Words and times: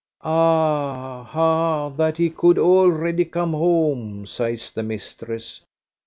"Ah! 0.23 1.21
ha! 1.29 1.89
that 1.89 2.17
he 2.17 2.31
could 2.31 2.57
already 2.57 3.23
come 3.23 3.53
home," 3.53 4.25
sighs 4.25 4.71
the 4.71 4.81
mistress. 4.81 5.61